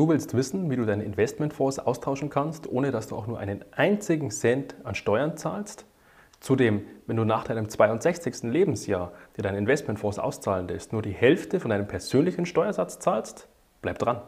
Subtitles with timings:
[0.00, 3.62] Du willst wissen, wie du deine Investmentfonds austauschen kannst, ohne dass du auch nur einen
[3.72, 5.84] einzigen Cent an Steuern zahlst?
[6.40, 8.44] Zudem, wenn du nach deinem 62.
[8.44, 13.46] Lebensjahr dir deine Investmentfonds auszahlen lässt, nur die Hälfte von deinem persönlichen Steuersatz zahlst?
[13.82, 14.22] Bleib dran!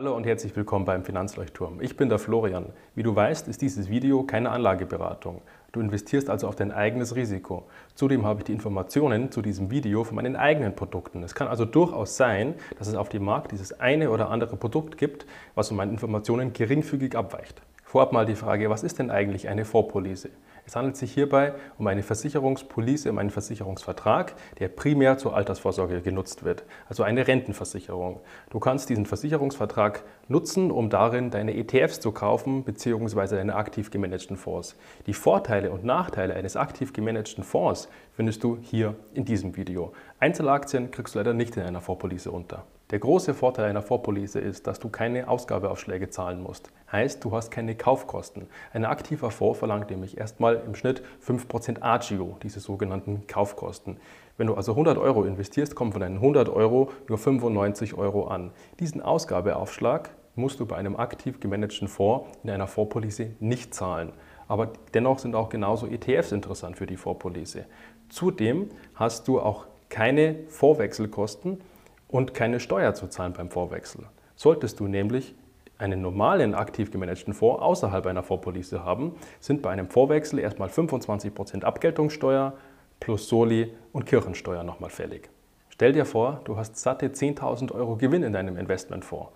[0.00, 1.82] Hallo und herzlich willkommen beim Finanzleuchtturm.
[1.82, 2.72] Ich bin der Florian.
[2.94, 5.42] Wie du weißt, ist dieses Video keine Anlageberatung.
[5.72, 7.64] Du investierst also auf dein eigenes Risiko.
[7.94, 11.22] Zudem habe ich die Informationen zu diesem Video von meinen eigenen Produkten.
[11.22, 14.96] Es kann also durchaus sein, dass es auf dem Markt dieses eine oder andere Produkt
[14.96, 17.60] gibt, was von meinen Informationen geringfügig abweicht.
[17.84, 20.30] Vorab mal die Frage, was ist denn eigentlich eine Vorpolice?
[20.70, 26.44] Es handelt sich hierbei um eine Versicherungspolice, um einen Versicherungsvertrag, der primär zur Altersvorsorge genutzt
[26.44, 28.20] wird, also eine Rentenversicherung.
[28.50, 33.34] Du kannst diesen Versicherungsvertrag nutzen, um darin deine ETFs zu kaufen bzw.
[33.34, 34.76] deine aktiv gemanagten Fonds.
[35.08, 39.92] Die Vorteile und Nachteile eines aktiv gemanagten Fonds findest du hier in diesem Video.
[40.22, 42.64] Einzelaktien kriegst du leider nicht in einer Vorpolice unter.
[42.90, 46.70] Der große Vorteil einer Vorpolice ist, dass du keine Ausgabeaufschläge zahlen musst.
[46.92, 48.46] Heißt, du hast keine Kaufkosten.
[48.74, 53.96] Ein aktiver Fonds verlangt nämlich erstmal im Schnitt 5% Agio, diese sogenannten Kaufkosten.
[54.36, 58.50] Wenn du also 100 Euro investierst, kommen von deinen 100 Euro nur 95 Euro an.
[58.78, 64.12] Diesen Ausgabeaufschlag musst du bei einem aktiv gemanagten Fonds in einer Vorpolice nicht zahlen.
[64.48, 67.64] Aber dennoch sind auch genauso ETFs interessant für die Vorpolice.
[68.10, 71.60] Zudem hast du auch keine Vorwechselkosten
[72.08, 74.06] und keine Steuer zu zahlen beim Vorwechsel.
[74.36, 75.34] Solltest du nämlich
[75.76, 81.64] einen normalen aktiv gemanagten Fonds außerhalb einer Vorpolice haben, sind bei einem Vorwechsel erstmal 25%
[81.64, 82.54] Abgeltungssteuer
[83.00, 85.30] plus Soli und Kirchensteuer nochmal fällig.
[85.70, 89.30] Stell dir vor, du hast satte 10.000 Euro Gewinn in deinem Investmentfonds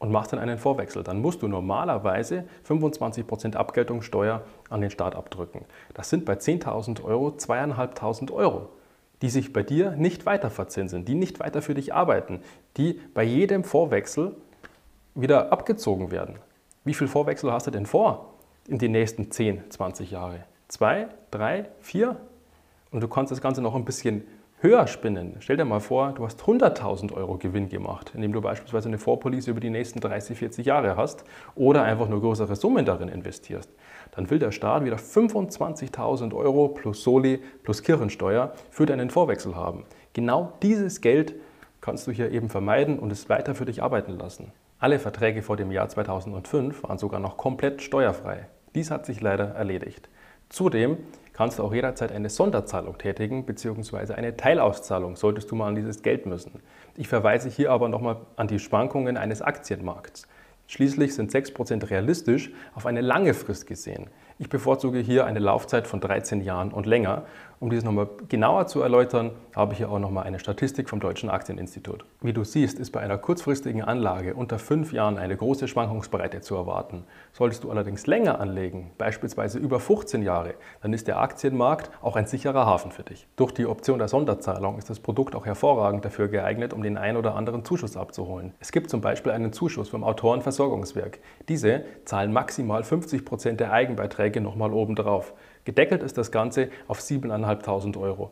[0.00, 1.04] und machst dann einen Vorwechsel.
[1.04, 5.64] Dann musst du normalerweise 25% Abgeltungssteuer an den Staat abdrücken.
[5.94, 8.70] Das sind bei 10.000 Euro 2.500 Euro
[9.22, 12.40] die sich bei dir nicht weiter verzinsen, die nicht weiter für dich arbeiten,
[12.76, 14.36] die bei jedem Vorwechsel
[15.14, 16.36] wieder abgezogen werden.
[16.84, 18.34] Wie viel Vorwechsel hast du denn vor
[18.68, 20.44] in die nächsten 10, 20 Jahre?
[20.68, 22.16] Zwei, drei, vier?
[22.90, 24.24] Und du kannst das Ganze noch ein bisschen
[24.60, 25.36] höher spinnen.
[25.40, 29.50] Stell dir mal vor, du hast 100.000 Euro Gewinn gemacht, indem du beispielsweise eine Vorpolice
[29.50, 33.70] über die nächsten 30, 40 Jahre hast oder einfach nur größere Summen darin investierst.
[34.18, 39.84] Dann will der Staat wieder 25.000 Euro plus Soli plus Kirchensteuer für deinen Vorwechsel haben.
[40.12, 41.36] Genau dieses Geld
[41.80, 44.50] kannst du hier eben vermeiden und es weiter für dich arbeiten lassen.
[44.80, 48.48] Alle Verträge vor dem Jahr 2005 waren sogar noch komplett steuerfrei.
[48.74, 50.08] Dies hat sich leider erledigt.
[50.48, 50.96] Zudem
[51.32, 54.14] kannst du auch jederzeit eine Sonderzahlung tätigen bzw.
[54.14, 56.60] eine Teilauszahlung, solltest du mal an dieses Geld müssen.
[56.96, 60.26] Ich verweise hier aber nochmal an die Schwankungen eines Aktienmarkts.
[60.70, 64.10] Schließlich sind 6% realistisch auf eine lange Frist gesehen.
[64.38, 67.24] Ich bevorzuge hier eine Laufzeit von 13 Jahren und länger
[67.60, 71.28] um dies nochmal genauer zu erläutern, habe ich hier auch nochmal eine Statistik vom Deutschen
[71.28, 72.04] Aktieninstitut.
[72.20, 76.54] Wie du siehst, ist bei einer kurzfristigen Anlage unter fünf Jahren eine große Schwankungsbreite zu
[76.54, 77.04] erwarten.
[77.32, 82.26] Solltest du allerdings länger anlegen, beispielsweise über 15 Jahre, dann ist der Aktienmarkt auch ein
[82.26, 83.26] sicherer Hafen für dich.
[83.36, 87.16] Durch die Option der Sonderzahlung ist das Produkt auch hervorragend dafür geeignet, um den ein
[87.16, 88.52] oder anderen Zuschuss abzuholen.
[88.60, 91.18] Es gibt zum Beispiel einen Zuschuss vom Autorenversorgungswerk.
[91.48, 95.32] Diese zahlen maximal 50 Prozent der Eigenbeiträge nochmal obendrauf.
[95.68, 98.30] Gedeckelt ist das Ganze auf 7.500 Euro.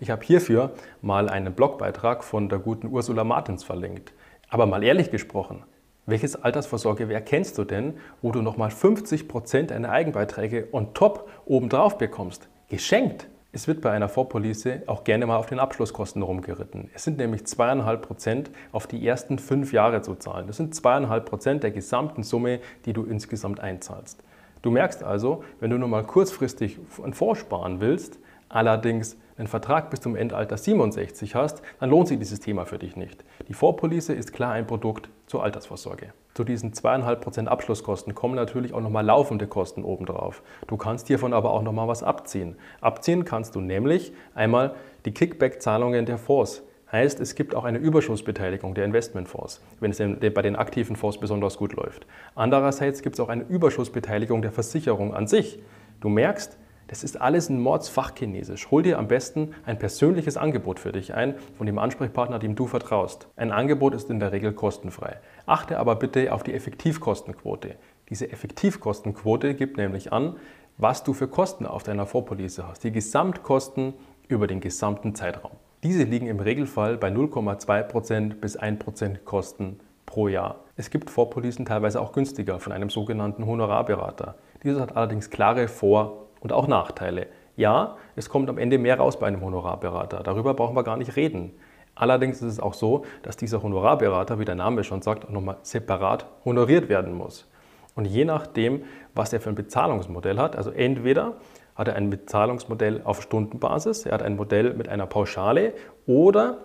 [0.00, 0.70] Ich habe hierfür
[1.02, 4.14] mal einen Blogbeitrag von der guten Ursula Martins verlinkt.
[4.48, 5.64] Aber mal ehrlich gesprochen,
[6.06, 11.98] welches Altersvorsorgewerk kennst du denn, wo du nochmal 50 Prozent deiner Eigenbeiträge on top obendrauf
[11.98, 12.48] bekommst?
[12.70, 13.28] Geschenkt!
[13.52, 16.88] Es wird bei einer Vorpolice auch gerne mal auf den Abschlusskosten rumgeritten.
[16.94, 20.46] Es sind nämlich 2,5 Prozent auf die ersten fünf Jahre zu zahlen.
[20.46, 24.24] Das sind 2,5 Prozent der gesamten Summe, die du insgesamt einzahlst.
[24.62, 29.90] Du merkst also, wenn du nur mal kurzfristig einen Fonds sparen willst, allerdings einen Vertrag
[29.90, 33.24] bis zum Endalter 67 hast, dann lohnt sich dieses Thema für dich nicht.
[33.46, 36.12] Die Vorpolice ist klar ein Produkt zur Altersvorsorge.
[36.34, 40.42] Zu diesen 2,5% Abschlusskosten kommen natürlich auch nochmal laufende Kosten obendrauf.
[40.66, 42.56] Du kannst hiervon aber auch nochmal was abziehen.
[42.80, 44.74] Abziehen kannst du nämlich einmal
[45.04, 46.62] die Kickback-Zahlungen der Fonds.
[46.90, 51.58] Heißt, es gibt auch eine Überschussbeteiligung der Investmentfonds, wenn es bei den aktiven Fonds besonders
[51.58, 52.06] gut läuft.
[52.34, 55.58] Andererseits gibt es auch eine Überschussbeteiligung der Versicherung an sich.
[56.00, 56.56] Du merkst,
[56.86, 58.70] das ist alles ein Mordsfachchinesisch.
[58.70, 62.66] Hol dir am besten ein persönliches Angebot für dich ein von dem Ansprechpartner, dem du
[62.66, 63.28] vertraust.
[63.36, 65.18] Ein Angebot ist in der Regel kostenfrei.
[65.44, 67.76] Achte aber bitte auf die Effektivkostenquote.
[68.08, 70.36] Diese Effektivkostenquote gibt nämlich an,
[70.78, 72.82] was du für Kosten auf deiner Vorpolice hast.
[72.84, 73.92] Die Gesamtkosten
[74.28, 75.52] über den gesamten Zeitraum.
[75.84, 80.56] Diese liegen im Regelfall bei 0,2% bis 1% Kosten pro Jahr.
[80.74, 84.34] Es gibt Vorpolicen teilweise auch günstiger von einem sogenannten Honorarberater.
[84.64, 87.28] Dieser hat allerdings klare Vor- und auch Nachteile.
[87.54, 90.24] Ja, es kommt am Ende mehr raus bei einem Honorarberater.
[90.24, 91.52] Darüber brauchen wir gar nicht reden.
[91.94, 95.58] Allerdings ist es auch so, dass dieser Honorarberater, wie der Name schon sagt, auch nochmal
[95.62, 97.48] separat honoriert werden muss.
[97.94, 98.82] Und je nachdem,
[99.14, 101.34] was er für ein Bezahlungsmodell hat, also entweder
[101.78, 105.72] hat er ein Bezahlungsmodell auf Stundenbasis, er hat ein Modell mit einer Pauschale
[106.06, 106.58] oder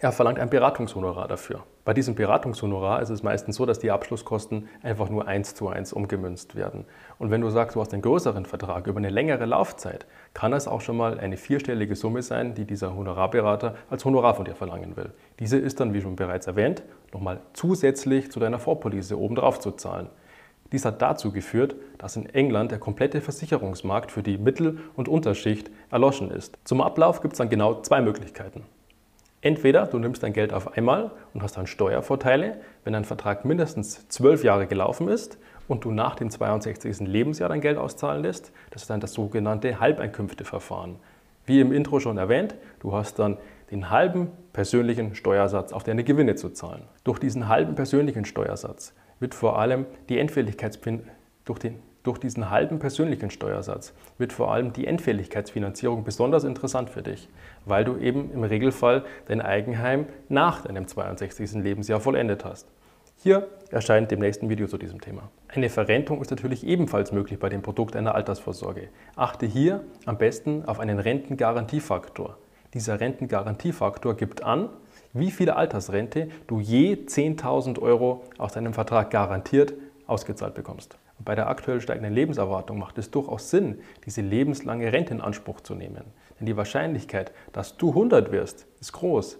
[0.00, 1.62] er verlangt ein Beratungshonorar dafür.
[1.84, 5.92] Bei diesem Beratungshonorar ist es meistens so, dass die Abschlusskosten einfach nur eins zu eins
[5.92, 6.86] umgemünzt werden.
[7.18, 10.66] Und wenn du sagst, du hast einen größeren Vertrag über eine längere Laufzeit, kann es
[10.66, 14.96] auch schon mal eine vierstellige Summe sein, die dieser Honorarberater als Honorar von dir verlangen
[14.96, 15.12] will.
[15.38, 20.08] Diese ist dann, wie schon bereits erwähnt, nochmal zusätzlich zu deiner Vorpolice obendrauf zu zahlen.
[20.72, 25.70] Dies hat dazu geführt, dass in England der komplette Versicherungsmarkt für die Mittel- und Unterschicht
[25.90, 26.58] erloschen ist.
[26.64, 28.64] Zum Ablauf gibt es dann genau zwei Möglichkeiten.
[29.42, 34.08] Entweder du nimmst dein Geld auf einmal und hast dann Steuervorteile, wenn dein Vertrag mindestens
[34.08, 35.36] zwölf Jahre gelaufen ist
[35.68, 37.00] und du nach dem 62.
[37.00, 38.52] Lebensjahr dein Geld auszahlen lässt.
[38.70, 40.96] Das ist dann das sogenannte Halbeinkünfteverfahren.
[41.44, 43.36] Wie im Intro schon erwähnt, du hast dann
[43.72, 46.84] den halben persönlichen Steuersatz auf deine Gewinne zu zahlen.
[47.04, 51.04] Durch diesen halben persönlichen Steuersatz wird vor allem die Endfälligkeitsfin
[51.46, 51.60] durch
[52.02, 57.28] durch diesen halben persönlichen Steuersatz wird vor allem die Endfälligkeitsfinanzierung besonders interessant für dich,
[57.64, 61.52] weil du eben im Regelfall dein Eigenheim nach deinem 62.
[61.62, 62.66] Lebensjahr vollendet hast.
[63.22, 65.30] Hier erscheint dem nächsten Video zu diesem Thema.
[65.46, 68.88] Eine Verrentung ist natürlich ebenfalls möglich bei dem Produkt einer Altersvorsorge.
[69.14, 72.36] Achte hier am besten auf einen Rentengarantiefaktor.
[72.74, 74.70] Dieser Rentengarantiefaktor gibt an,
[75.12, 79.74] wie viel Altersrente du je 10.000 Euro aus deinem Vertrag garantiert
[80.06, 80.98] ausgezahlt bekommst.
[81.18, 85.74] Bei der aktuell steigenden Lebenserwartung macht es durchaus Sinn, diese lebenslange Rente in Anspruch zu
[85.74, 86.04] nehmen.
[86.38, 89.38] Denn die Wahrscheinlichkeit, dass du 100 wirst, ist groß.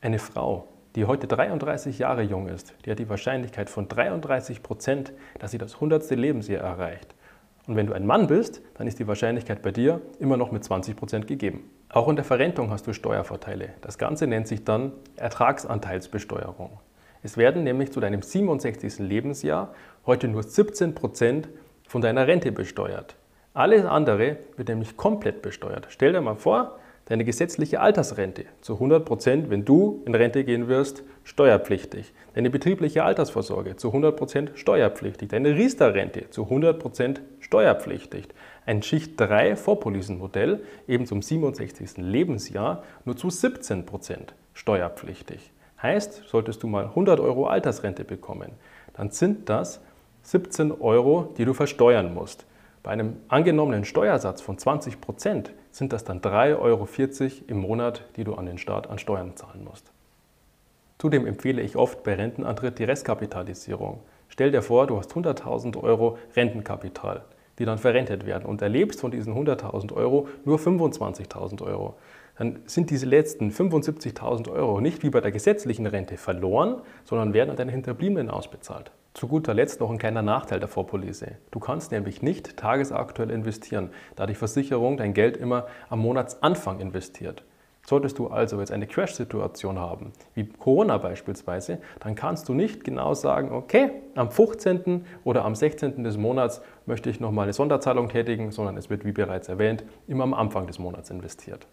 [0.00, 5.12] Eine Frau, die heute 33 Jahre jung ist, die hat die Wahrscheinlichkeit von 33 Prozent,
[5.40, 6.08] dass sie das 100.
[6.10, 7.14] Lebensjahr erreicht.
[7.66, 10.62] Und wenn du ein Mann bist, dann ist die Wahrscheinlichkeit bei dir immer noch mit
[10.62, 11.68] 20 Prozent gegeben.
[11.96, 13.70] Auch in der Verrentung hast du Steuervorteile.
[13.80, 16.78] Das Ganze nennt sich dann Ertragsanteilsbesteuerung.
[17.22, 18.98] Es werden nämlich zu deinem 67.
[18.98, 19.72] Lebensjahr
[20.04, 21.48] heute nur 17 Prozent
[21.88, 23.16] von deiner Rente besteuert.
[23.54, 25.86] Alles andere wird nämlich komplett besteuert.
[25.88, 30.68] Stell dir mal vor, deine gesetzliche Altersrente zu 100 Prozent, wenn du in Rente gehen
[30.68, 32.12] wirst, steuerpflichtig.
[32.34, 35.28] Deine betriebliche Altersvorsorge zu 100 Prozent steuerpflichtig.
[35.28, 38.28] Deine Riester-Rente zu 100 Prozent steuerpflichtig.
[38.66, 41.96] Ein Schicht 3 Vorpolisenmodell eben zum 67.
[41.96, 45.52] Lebensjahr nur zu 17 Prozent steuerpflichtig.
[45.80, 48.52] Heißt, solltest du mal 100 Euro Altersrente bekommen,
[48.94, 49.80] dann sind das
[50.22, 52.46] 17 Euro, die du versteuern musst.
[52.86, 56.88] Bei einem angenommenen Steuersatz von 20 Prozent sind das dann 3,40 Euro
[57.48, 59.90] im Monat, die du an den Staat an Steuern zahlen musst.
[60.96, 63.98] Zudem empfehle ich oft bei Rentenantritt die Restkapitalisierung.
[64.28, 67.24] Stell dir vor, du hast 100.000 Euro Rentenkapital,
[67.58, 71.96] die dann verrentet werden und erlebst von diesen 100.000 Euro nur 25.000 Euro
[72.38, 77.50] dann sind diese letzten 75.000 Euro nicht wie bei der gesetzlichen Rente verloren, sondern werden
[77.50, 78.90] an deine Hinterbliebenen ausbezahlt.
[79.16, 81.38] Zu guter Letzt noch ein kleiner Nachteil der Vorpolice.
[81.50, 87.42] Du kannst nämlich nicht tagesaktuell investieren, da die Versicherung dein Geld immer am Monatsanfang investiert.
[87.86, 93.14] Solltest du also jetzt eine Crash-Situation haben, wie Corona beispielsweise, dann kannst du nicht genau
[93.14, 95.06] sagen, okay, am 15.
[95.24, 96.04] oder am 16.
[96.04, 100.24] des Monats möchte ich nochmal eine Sonderzahlung tätigen, sondern es wird, wie bereits erwähnt, immer
[100.24, 101.66] am Anfang des Monats investiert.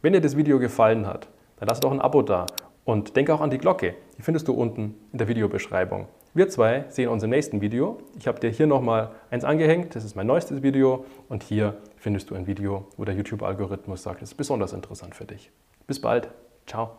[0.00, 2.46] Wenn dir das Video gefallen hat, dann lass doch ein Abo da
[2.86, 3.94] und denk auch an die Glocke.
[4.16, 6.06] Die findest du unten in der Videobeschreibung.
[6.34, 7.98] Wir zwei sehen uns im nächsten Video.
[8.18, 9.94] Ich habe dir hier nochmal eins angehängt.
[9.94, 11.04] Das ist mein neuestes Video.
[11.28, 15.26] Und hier findest du ein Video, wo der YouTube-Algorithmus sagt, es ist besonders interessant für
[15.26, 15.50] dich.
[15.86, 16.30] Bis bald.
[16.66, 16.90] Ciao.